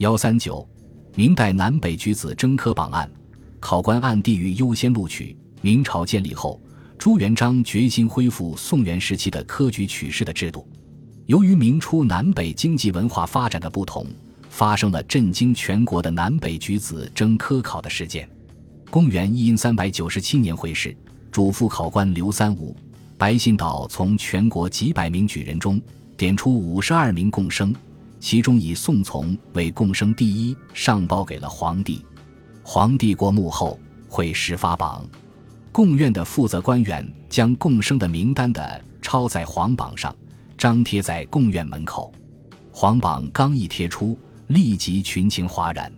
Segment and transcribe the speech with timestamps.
[0.00, 0.66] 幺三九，
[1.14, 3.10] 明代南北举子征科榜案，
[3.60, 5.36] 考官按地域优先录取。
[5.60, 6.58] 明朝建立后，
[6.96, 10.66] 朱元璋决心恢复宋元时期的科举取士的制度。
[11.26, 14.06] 由于明初南北经济文化发展的不同，
[14.48, 18.26] 发生了震惊全国的南北举子征科考的事件。
[18.88, 20.96] 公元一三九七年会试，
[21.30, 22.74] 主副考官刘三五、
[23.18, 25.78] 白信岛从全国几百名举人中
[26.16, 27.74] 点出五十二名贡生。
[28.20, 32.04] 其中以宋从为贡生第一，上报给了皇帝。
[32.62, 35.08] 皇帝过目后，会试发榜，
[35.72, 40.14] 贡院的负责官员将贡生的名单的抄在黄榜上，
[40.58, 42.12] 张贴在贡院门口。
[42.70, 44.16] 黄榜刚一贴出，
[44.48, 45.90] 立即群情哗然。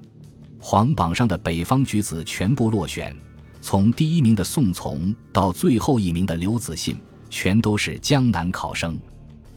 [0.61, 3.15] 黄榜上的北方举子全部落选，
[3.61, 6.97] 从第一名的宋从到最后一名的刘子信，
[7.29, 8.97] 全都是江南考生。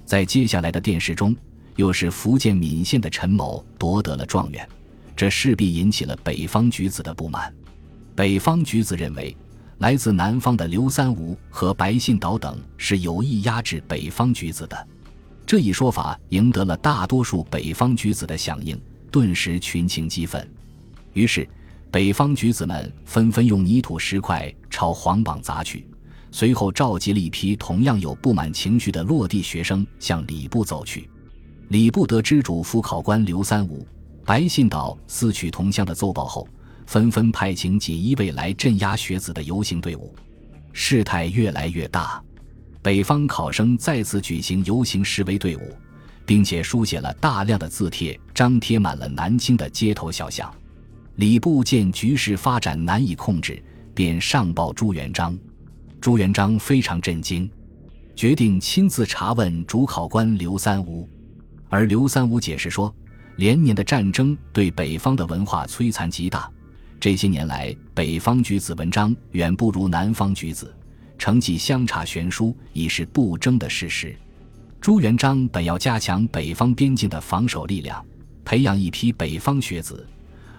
[0.04, 1.36] 在接下来的殿试中。
[1.76, 4.68] 又是福建闽县的陈某夺得了状元，
[5.16, 7.54] 这势必引起了北方举子的不满。
[8.16, 9.36] 北方举子认为，
[9.80, 14.88] 来自南方的刘三五和白信岛等是有意压制北方举子的。
[15.46, 18.80] 这一说法赢得了大多数北方举子的响应，
[19.12, 20.50] 顿时群情激愤。
[21.14, 21.48] 于是，
[21.92, 25.86] 北方举子们纷纷用泥土石块朝黄榜砸去，
[26.32, 31.10] 随后召集了一批同样有不满情绪的落地学生向礼部走去。
[31.70, 33.86] 礼部得知主副考官刘三五、
[34.24, 36.48] 白信岛私取同乡的奏报后，
[36.86, 40.14] 纷纷派请锦衣卫来镇压学子的游行队伍。
[40.74, 42.22] 事态越来越大，
[42.84, 45.76] 北方考生再次举行游行示威队伍，
[46.24, 50.54] 并且书写了大量的字帖，张贴满了南京的街头小巷。
[51.16, 53.62] 礼部见局势发展难以控制，
[53.96, 55.36] 便上报朱元璋。
[56.00, 57.50] 朱元璋非常震惊，
[58.16, 61.10] 决定亲自查问主考官刘三五。
[61.70, 62.94] 而刘三五解释说，
[63.38, 66.50] 连年的战争对北方的文化摧残极大，
[67.00, 70.74] 这些年来北方举子文章远不如南方举子，
[71.18, 74.16] 成绩相差悬殊已是不争的事实。
[74.80, 78.06] 朱元璋本要加强北方边境的防守力量，
[78.46, 80.08] 培养一批北方学子，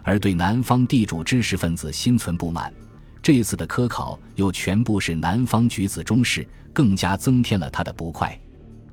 [0.03, 2.75] 而对南方地主知识分子心存不满，
[3.23, 8.39] 这次的科考又全部是南方举子中士，更加增添了他的不快。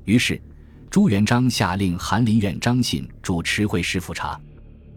[0.06, 0.40] 于是。
[0.94, 4.40] 朱元璋下令翰林院张信主持会试复查，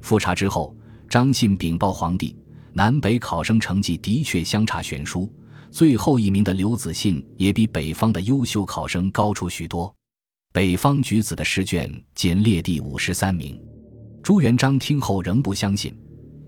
[0.02, 0.76] 复查之后，
[1.08, 2.36] 张信禀报皇帝，
[2.74, 5.32] 南北考生成绩的确相差悬殊，
[5.70, 9.90] 最后一名的刘子信也比北方的优秀考生高出许多。
[10.52, 13.58] 北方举子的试卷仅列第五十三名。
[14.22, 15.98] 朱元璋听后仍不相信，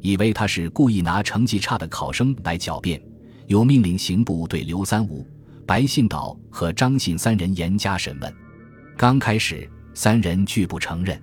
[0.03, 3.03] 以为他是故意拿成绩差的考生来狡辩，
[3.47, 5.27] 又命令刑部对刘三五、
[5.67, 8.31] 白信岛和张信三人严加审问。
[8.99, 11.17] 刚开始，三人拒不承认，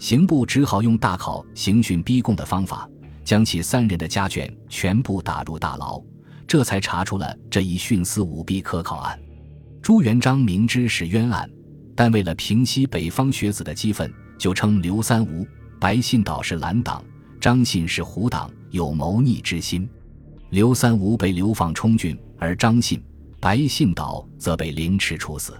[0.00, 2.90] 刑部只好用大考刑讯逼供的方法，
[3.22, 6.02] 将其三人的家眷全部打入大牢，
[6.44, 9.16] 这才查出了这一徇私舞弊科考案。
[9.80, 11.48] 朱元璋明知是冤案，
[11.94, 15.46] 但为了平息北方学子的激愤，就称刘三无、
[15.78, 17.00] 白信岛是蓝党，
[17.40, 19.88] 张信是虎党，有谋逆之心。
[20.50, 23.00] 刘三无被流放充军，而张信、
[23.38, 25.54] 白信岛则被凌迟处死。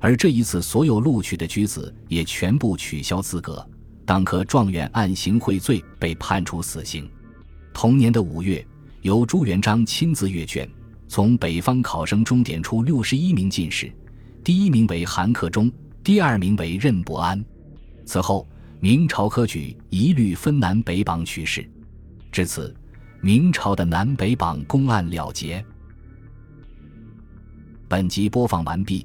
[0.00, 3.66] 而这一次，所有录取的举子也全部取消资格，
[4.04, 7.08] 当科状元按行贿罪被判处死刑。
[7.74, 8.64] 同年的五月，
[9.02, 10.68] 由朱元璋亲自阅卷，
[11.08, 13.92] 从北方考生中点出六十一名进士，
[14.44, 15.70] 第一名为韩克忠，
[16.04, 17.44] 第二名为任伯安。
[18.04, 18.46] 此后，
[18.80, 21.68] 明朝科举一律分南北榜取士，
[22.30, 22.74] 至此，
[23.20, 25.64] 明朝的南北榜公案了结。
[27.88, 29.04] 本集播放完毕。